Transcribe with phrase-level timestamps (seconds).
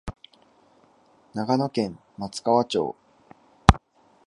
[1.35, 2.95] 長野県松川町